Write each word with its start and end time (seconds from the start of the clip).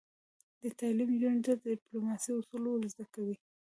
تعلیم 0.79 1.09
نجونو 1.13 1.41
ته 1.45 1.51
د 1.55 1.61
ډیپلوماسۍ 1.73 2.31
اصول 2.35 2.63
ور 2.67 2.81
زده 2.93 3.05
کوي. 3.13 3.35